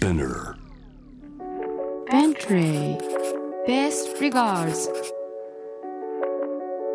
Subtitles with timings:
[0.00, 0.54] Spinner.
[2.10, 2.96] Bentley
[3.68, 4.88] Best regards.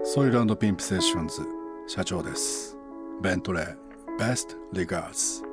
[0.03, 1.43] ソイルピンプセッションズ
[1.87, 2.75] 社長です。
[3.21, 3.77] ベントレー
[4.19, 5.43] Best Regards.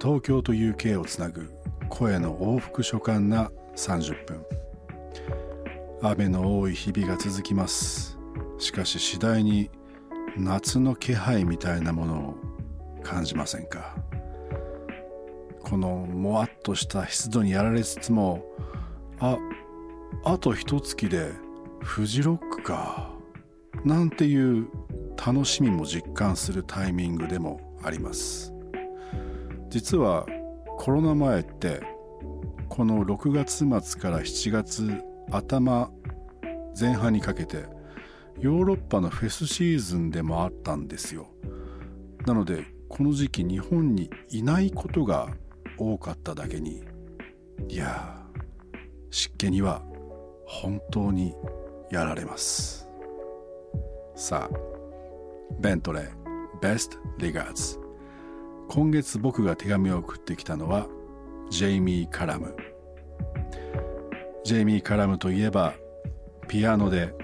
[0.00, 1.50] 東京と UK をつなぐ
[1.88, 4.44] 声の往復書簡な30分。
[6.00, 8.16] 雨の多い日々が続きます。
[8.58, 9.68] しかし次第に
[10.36, 12.34] 夏の気配みたいなものを
[13.02, 13.96] 感じませんか？
[15.68, 18.42] このもわっとした湿度にやられつつも
[19.20, 19.36] あ
[20.24, 21.32] あと一月で
[21.80, 23.12] フジロックか
[23.84, 24.68] なんていう
[25.16, 28.52] 楽しみも実感するタイミングでもあります。
[29.68, 30.26] 実は
[30.78, 31.82] コロナ前って
[32.68, 35.90] この6月末から7月頭
[36.78, 37.66] 前半にかけて
[38.40, 41.28] ヨーロッパのフェスシーズンでもあったんですよ。
[42.26, 45.28] なのでこの時期日本にいないことが
[45.78, 46.82] 多かっただけに
[47.68, 48.22] いや
[49.10, 49.82] 湿気には
[50.46, 51.34] 本当に
[51.90, 52.88] やられます。
[54.14, 54.56] さあ
[55.60, 56.08] ベントレー
[56.60, 57.78] Best Regards
[58.68, 60.88] 今月僕が手紙を送ってきたのは
[61.50, 62.54] ジェイミー・カラム
[64.44, 65.74] ジェイミー・カラムといえば
[66.48, 67.14] ピアノで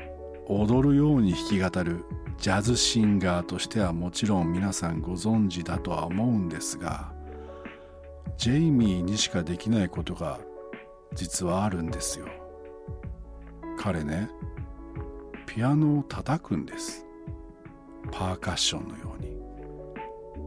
[0.46, 2.05] 踊るように弾き語る
[2.39, 7.14] ジャズシンガーとしてはもちろん皆さんご存知だとは思うんですが
[8.45, 10.39] ジェイミーにしかできないことが
[11.14, 12.27] 実はあるんですよ。
[13.78, 14.28] 彼ね
[15.47, 17.06] ピアノを叩くんです。
[18.12, 19.39] パーカッションのように。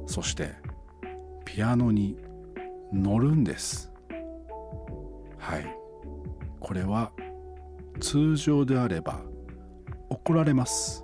[0.06, 0.54] そして
[1.44, 2.20] ピアノに
[2.94, 3.92] 乗るんです。
[5.40, 5.66] はい。
[6.60, 7.12] これは
[8.00, 9.22] 通常であれば
[10.12, 11.04] 怒られます。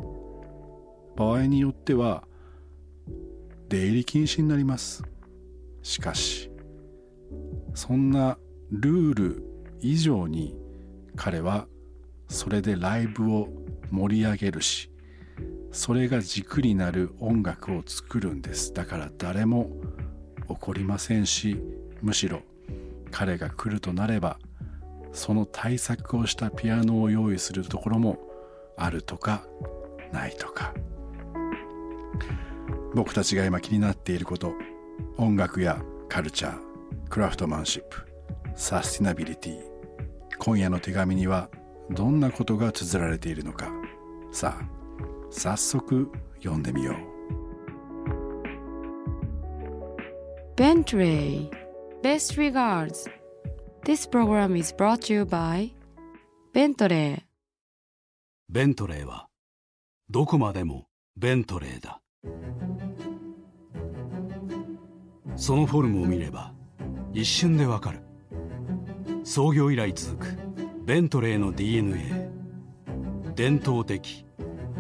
[1.16, 2.28] 場合によっては
[3.68, 5.02] 出入り禁止になります。
[5.82, 6.53] しかし
[7.74, 8.38] そんな
[8.72, 9.44] ルール
[9.80, 10.56] 以上に
[11.16, 11.68] 彼は
[12.28, 13.50] それでライブを
[13.92, 14.90] 盛り上げるし
[15.72, 18.74] それが軸になる音楽を作るんです。
[18.74, 19.72] だから誰も
[20.48, 21.60] 怒りませんし
[22.02, 22.42] むしろ
[23.12, 24.40] 彼が来るとなれば
[25.12, 28.18] その対策をしたピアノを用意するところも
[28.78, 29.46] あるとか
[30.12, 30.74] ないとか。
[32.94, 34.54] 僕たちが今気になっていること
[35.18, 36.73] 音楽やカルチャー
[37.14, 38.08] クラフトマンシップ
[38.56, 39.60] サスティナビリティ。
[40.40, 41.48] 今夜の手紙には
[41.92, 43.72] どんなことが綴られているのか。
[44.32, 44.66] さあ
[45.30, 46.96] 早速読んでみよう。
[50.56, 51.52] Bentley
[52.02, 53.08] Best regards.
[53.84, 55.72] This program is brought to you by
[56.52, 57.22] Bentley.
[58.50, 59.28] ベントレーは
[60.10, 62.02] どこまでもベントレーだ。
[65.36, 66.56] そのフォルムを見れば
[67.14, 68.00] 一瞬でわかる。
[69.24, 70.38] 創業以来続く
[70.84, 72.30] ベントレーの DNA
[73.36, 74.26] 伝統的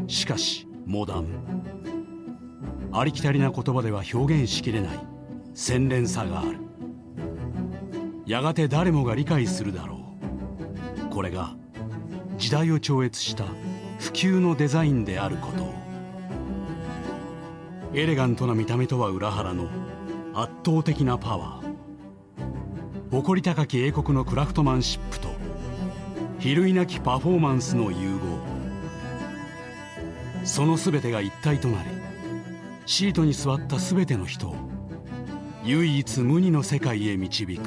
[0.07, 1.27] しかしモダン。
[2.91, 4.99] ありきたりな言葉では表現しきれない
[5.53, 6.57] 洗練さがある。
[8.25, 9.99] やがて誰もが理解するだろ
[11.09, 11.13] う。
[11.13, 11.55] これが
[12.37, 13.45] 時代を超越した
[13.99, 15.63] 普及のデザインであること。
[15.63, 15.73] を
[17.93, 19.69] エレガントな見た目とは裏腹の
[20.33, 21.72] 圧倒的なパワー。
[23.13, 25.27] 誇り高き英国のクラフトマンシップと
[26.39, 28.39] 比類なきパフォーマンスの融合。
[30.43, 31.89] その全てが一体となり
[32.87, 34.55] シートに座った全ての人を
[35.63, 37.61] 唯一無二の世界へ導く。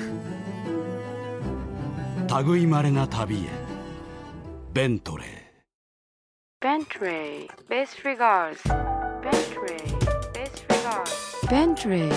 [2.44, 3.48] 類まれな旅へ
[4.72, 5.26] ベントレー。
[6.60, 8.60] Bentley Best regards.
[9.22, 9.76] Bentley
[10.34, 11.46] Best regards.
[11.48, 12.12] Bentley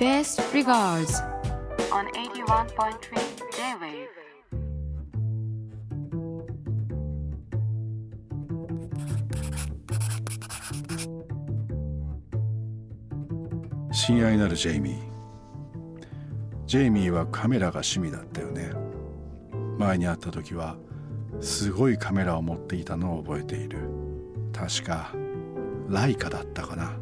[0.00, 1.33] Best regards
[1.94, 3.14] on 81.3
[3.52, 4.08] J-Wave
[13.92, 14.98] 親愛なるジェイミー
[16.66, 18.72] ジェイミーはカメラが趣味だったよね。
[19.78, 20.76] 前に会った時は
[21.40, 23.78] すごいカメラを持っていたのを覚えている。
[24.52, 25.12] 確か
[25.88, 26.96] ライカだったかな。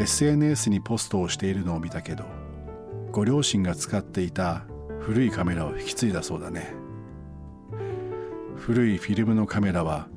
[0.00, 2.39] SNS にポストをしているのを見たけど
[3.12, 4.64] ご両親が使っていた
[5.00, 6.72] 古いカメラを引き継いだそうだね。
[8.56, 10.08] 古いフィルムのカメラは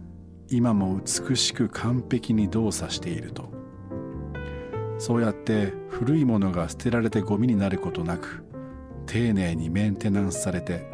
[0.50, 3.51] 今も美しく完璧に動作していると。
[5.00, 8.45] そうやって古いものが捨てられてゴミになることなく
[9.07, 10.86] 丁寧にメンテナンスされて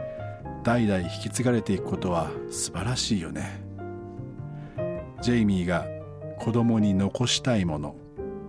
[0.63, 3.61] 代々引き継がれていくことは素晴らしいよね。
[5.21, 5.85] ジェイミーが
[6.39, 7.95] 子供に残したいもの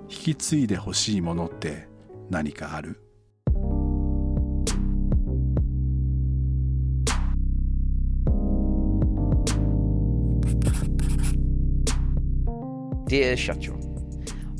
[0.08, 1.88] 引き継いでほしいものって
[2.30, 3.00] 何かある？
[13.10, 13.76] Dear Shacho,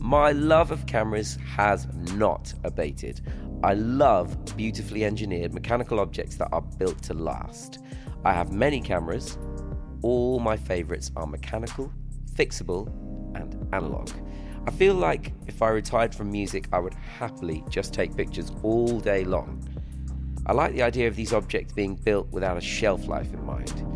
[0.00, 1.87] my love of cameras has
[2.17, 3.20] not abated.
[3.62, 7.79] I love beautifully engineered mechanical objects that are built to last.
[8.25, 9.38] I have many cameras.
[10.02, 11.93] All my favourites are mechanical,
[12.35, 12.88] fixable,
[13.37, 14.11] and analog.
[14.67, 18.99] I feel like if I retired from music, I would happily just take pictures all
[18.99, 19.62] day long.
[20.46, 23.90] I like the idea of these objects being built without a shelf life in mind.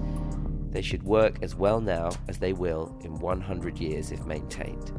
[0.75, 4.91] They should work as well now as they will in 100 years if maintained.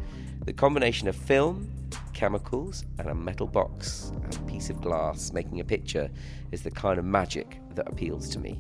[0.45, 1.69] The combination of film,
[2.13, 6.09] chemicals, and a metal box and a piece of glass making a picture
[6.53, 8.57] is the kind of magic that appeals to me.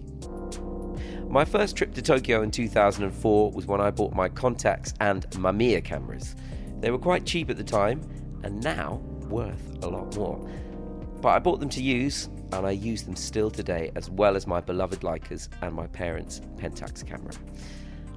[1.29, 5.81] My first trip to Tokyo in 2004 was when I bought my Contax and Mamiya
[5.85, 6.35] cameras.
[6.81, 8.01] They were quite cheap at the time
[8.43, 8.95] and now
[9.29, 10.45] worth a lot more.
[11.21, 12.27] But I bought them to use
[12.57, 16.41] and I use them still today as well as my beloved Leicas and my parents'
[16.57, 17.33] Pentax camera.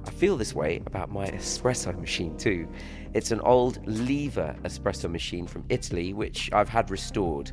[0.05, 2.67] I feel this way about my espresso machine too.
[3.13, 7.51] It's an old lever espresso machine from Italy, which I've had restored.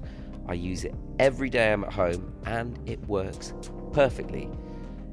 [0.49, 3.53] I use it every day I'm at home, and it works
[3.93, 4.49] perfectly.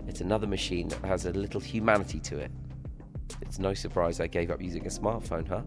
[0.07, 2.51] It's another machine that has a little humanity to it.
[3.41, 5.63] It's no surprise I gave up using a smartphone, huh?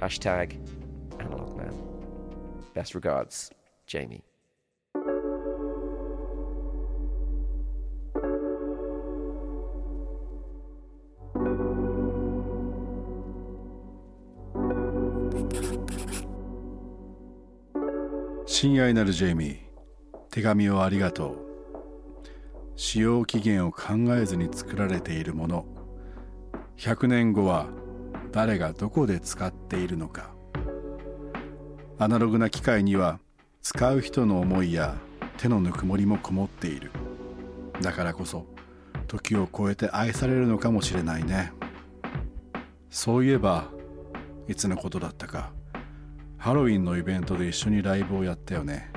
[0.00, 0.56] Hashtag
[1.20, 1.74] analog man.
[2.74, 3.50] Best regards,
[3.86, 4.24] Jamie.
[18.64, 19.56] 親愛なるジェイミー
[20.30, 21.36] 手紙をありがとう。
[22.76, 25.66] 使用期限を考えずに作られているもの。
[26.78, 27.66] 100年後は
[28.32, 30.34] 誰がどこで使っているのか。
[31.98, 33.20] アナログな機械には
[33.60, 34.96] 使う人の思いや
[35.36, 36.90] 手のぬくもりもこもっている。
[37.82, 38.46] だからこそ
[39.08, 41.52] 時を超えて愛されるのかもしれないね。
[42.88, 43.68] そういえば
[44.48, 45.52] いつのことだったか。
[46.38, 48.90] ハロウィンのイベントで一緒にライブをやったよね。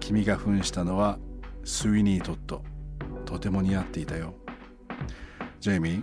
[0.00, 1.18] 君が扮したのは
[1.64, 2.62] スウィニートット。
[3.24, 4.34] とても似合っていたよ。
[5.60, 6.02] ジェイミー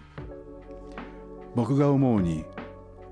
[1.55, 2.45] 僕が思うに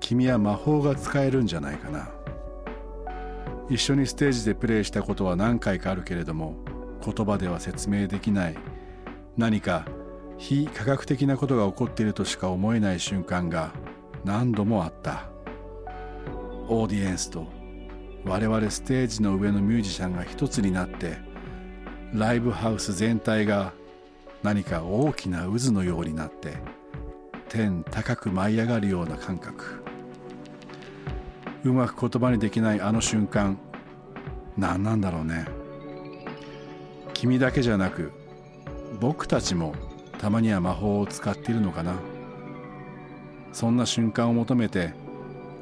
[0.00, 2.08] 君は魔法が使えるんじゃないかな。
[3.68, 6.56] 一緒にステージでプレイしたことは何回かあるけれども
[7.04, 8.56] 言葉では説明できない。
[9.36, 9.84] 何か
[10.38, 13.72] 非科学的なことが起こっているとしか思えない瞬間が
[14.24, 15.28] 何度もあった。
[16.68, 17.46] オーディエンスと
[18.24, 21.18] 我々ステージの上のミュージシャンが一つになって
[22.12, 23.72] ライブハウス全体が
[24.42, 26.58] 何か大きな渦のようになって
[27.48, 29.82] 天高く舞い上がるような感覚。
[31.64, 33.58] うまく言葉にできないあの瞬間
[34.56, 35.46] 何なんだろうね。
[37.12, 38.12] 君だけじゃなく
[39.00, 39.74] 僕たちも
[40.18, 41.94] たまには魔法を使っているのかな。
[43.52, 44.92] そんな瞬間を求めて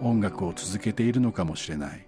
[0.03, 2.05] 音楽を続けているのかもしれない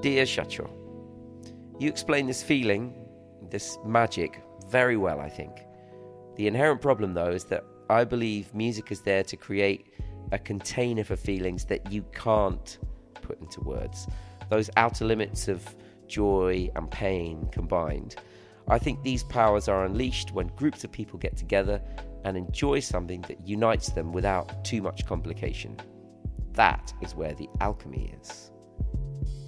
[0.00, 0.70] Dear Shacho,
[1.80, 2.94] you explain this feeling,
[3.50, 4.40] this magic,
[4.70, 5.50] very well, I think.
[6.36, 9.86] The inherent problem, though, is that I believe music is there to create
[10.30, 12.78] a container for feelings that you can't
[13.22, 14.06] put into words.
[14.50, 15.74] Those outer limits of
[16.13, 18.15] joy and pain combined.
[18.67, 21.81] I think these powers are unleashed when groups of people get together
[22.23, 25.75] and enjoy something that unites them without too much complication.
[26.53, 28.51] That is where the alchemy is.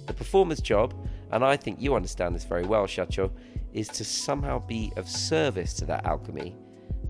[0.06, 0.92] The performer's job,
[1.30, 3.30] and I think you understand this very well, Shacho,
[3.72, 6.56] is to somehow be of service to that alchemy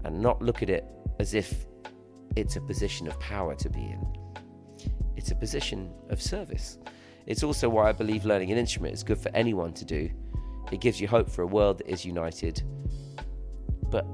[0.05, 0.85] and not look at it
[1.19, 1.67] as if
[2.37, 4.07] it's a position of power to be in.
[5.17, 6.79] It's a position of service.
[7.27, 10.11] It's also why I believe learning an instrument is good for anyone to do.
[10.71, 12.63] It gives you hope for a world that is united,
[13.91, 14.07] but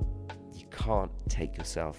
[0.55, 1.99] you can't take yourself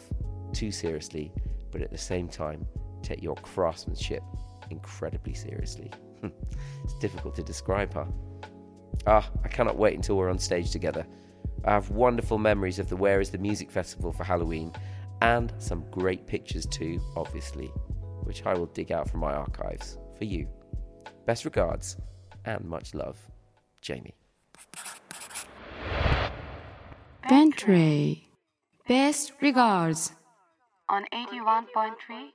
[0.53, 1.31] too seriously,
[1.71, 2.65] but at the same time,
[3.01, 4.23] take your craftsmanship
[4.69, 5.91] incredibly seriously.
[6.83, 8.05] it's difficult to describe, huh?
[9.05, 11.05] Ah, I cannot wait until we're on stage together.
[11.65, 14.71] I have wonderful memories of the Where is the Music Festival for Halloween
[15.21, 17.67] and some great pictures too, obviously,
[18.23, 20.47] which I will dig out from my archives for you.
[21.25, 21.97] Best regards
[22.45, 23.17] and much love,
[23.81, 24.15] Jamie.
[27.29, 28.29] Bentley.
[28.87, 30.13] Best regards.
[30.89, 32.31] on 81.3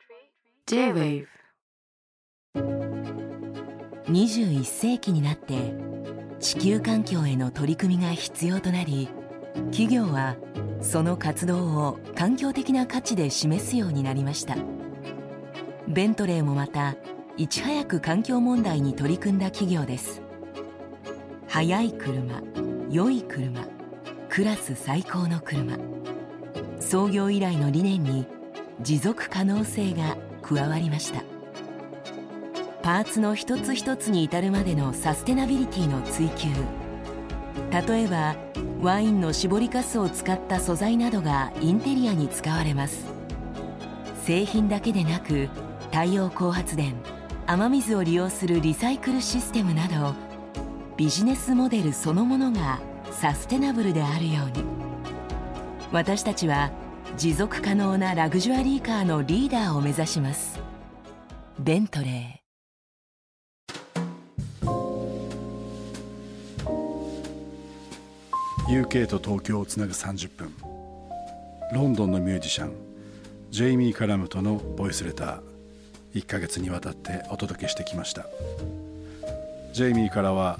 [0.66, 1.26] J-Wave.
[4.07, 5.75] 21世紀になって
[6.40, 9.09] 地球環境への取り組みが必要となり
[9.71, 10.37] 企業は
[10.80, 14.57] その活動を環境的な価値で示すようになりました
[15.87, 16.97] ベントレーもまた
[17.38, 20.21] いち早く環境問題に取り組んだ企業です。
[21.47, 22.42] 速い車
[22.90, 23.64] 良い車
[24.28, 25.78] クラス最高の車。
[26.80, 28.26] 創業以来の理念に
[28.80, 31.23] 持続可能性が加わりました。
[32.83, 36.49] パーツの一つ一つに至るまでのサステナビリティの追求。
[37.71, 38.35] 例えば
[38.83, 43.07] ワインの搾りかすを使った素材などがインテリアに使われます。
[44.25, 45.49] 製品だけでなく
[45.92, 46.97] 太陽光発電
[47.50, 50.14] 雨水を利用するリサイクルシステムなど
[50.99, 52.78] ビジネスモデルそのものが
[53.11, 54.62] サステナブルであるように。
[55.90, 56.71] 私たちは
[57.17, 60.61] 持続可能なラグジュアリーカーのリーダーを目指します。
[61.59, 68.83] ベントレー。
[68.87, 70.52] UK と東京をつなぐ30分。
[71.73, 72.75] ロンドンのミュージシャン
[73.50, 75.48] ジェイミー・カラムとのボイスレター。
[76.15, 78.27] 1ヶ月にわたってお届けしてきました。
[79.73, 80.59] ジェイミーからは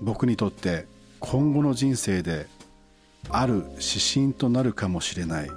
[0.00, 0.86] 僕にとって
[1.20, 2.46] 今後の人生で
[3.30, 5.50] ある指針となるかもしれない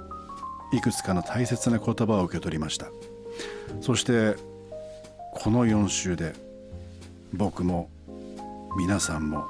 [0.72, 2.86] いくつかの大切な言葉を受け取りました。
[3.80, 4.36] そして
[5.32, 6.32] この4週で
[7.32, 7.90] 僕も
[8.78, 9.46] 皆さんも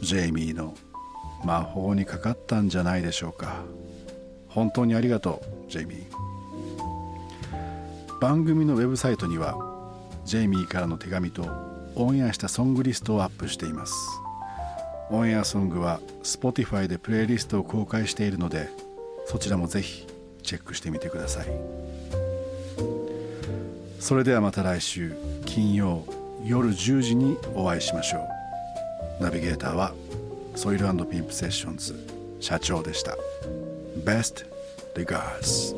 [0.00, 0.74] ジェイミーの
[1.44, 3.62] 魔法にかかったんじゃないでしょうか。
[4.48, 6.04] 本当にありがとうジェイミー。
[8.22, 9.56] 番組のウェブサイトには
[10.24, 11.44] ジェイミーからの手紙と
[11.96, 13.94] オンエアしたソングリストをアップしています。
[15.10, 18.68] オンエアソングは Spotify でプレイリストを公開しているので
[19.26, 20.06] そちらもぜひ
[20.44, 21.46] チェックしてみてください。
[23.98, 26.04] それではまた来週金曜
[26.44, 28.18] 夜10時にお会いしましょ
[29.20, 29.24] う。
[29.24, 29.94] ナビゲーターは
[30.54, 31.96] ソイルピンプセッションズ
[32.38, 33.16] 社長でした。
[34.04, 34.46] Best
[34.94, 35.74] regards.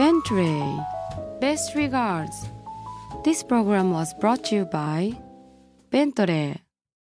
[0.00, 0.64] Bentley.
[1.42, 2.48] Best regards.
[3.22, 5.12] This program was brought to you by
[5.90, 6.56] Bentley